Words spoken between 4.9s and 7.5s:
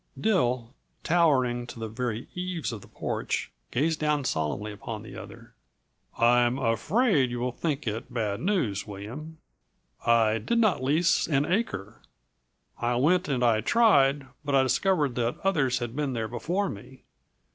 the other. "I'm afraid you